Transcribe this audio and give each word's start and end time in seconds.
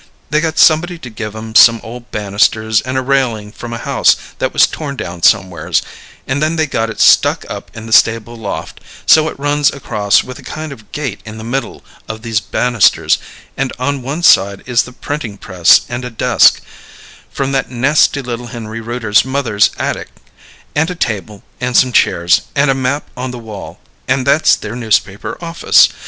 They 0.31 0.41
got 0.41 0.57
somebody 0.57 0.97
to 0.97 1.11
give 1.11 1.35
'em 1.35 1.53
some 1.53 1.79
ole 1.83 1.99
banisters 1.99 2.81
and 2.81 2.97
a 2.97 3.03
railing 3.03 3.51
from 3.51 3.71
a 3.71 3.77
house 3.77 4.15
that 4.39 4.51
was 4.51 4.65
torn 4.65 4.95
down 4.95 5.21
somewheres, 5.21 5.83
and 6.25 6.41
then 6.41 6.55
they 6.55 6.65
got 6.65 6.89
it 6.89 6.99
stuck 6.99 7.45
up 7.51 7.69
in 7.75 7.85
the 7.85 7.93
stable 7.93 8.35
loft, 8.35 8.81
so 9.05 9.27
it 9.29 9.37
runs 9.37 9.69
across 9.69 10.23
with 10.23 10.39
a 10.39 10.53
kind 10.57 10.71
of 10.71 10.81
a 10.81 10.85
gate 10.91 11.21
in 11.23 11.37
the 11.37 11.43
middle 11.43 11.85
of 12.09 12.23
these 12.23 12.39
banisters, 12.39 13.19
and 13.55 13.71
on 13.77 14.01
one 14.01 14.23
side 14.23 14.63
is 14.65 14.81
the 14.89 14.91
printing 14.91 15.37
press 15.37 15.81
and 15.87 16.03
a 16.03 16.09
desk 16.09 16.61
from 17.31 17.51
that 17.51 17.69
nasty 17.69 18.23
little 18.23 18.47
Henry 18.47 18.81
Rooter's 18.81 19.23
mother's 19.23 19.69
attic; 19.77 20.07
and 20.73 20.89
a 20.89 20.95
table 20.95 21.43
and 21.59 21.77
some 21.77 21.91
chairs, 21.91 22.41
and 22.55 22.71
a 22.71 22.73
map 22.73 23.07
on 23.15 23.29
the 23.29 23.37
wall; 23.37 23.79
and 24.07 24.25
that's 24.25 24.55
their 24.55 24.75
newspaper 24.75 25.37
office. 25.41 25.89